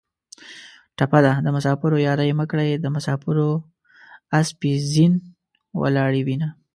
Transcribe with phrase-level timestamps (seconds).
[0.97, 3.49] ټپه ده: د مسافرو یارۍ مه کړئ د مسافرو
[4.39, 5.13] اسپې زین
[5.81, 6.49] ولاړې وینه